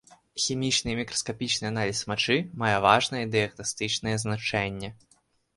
[0.43, 4.89] Хімічны і мікраскапічны аналіз мачы мае важнае дыягнастычнае значэнне.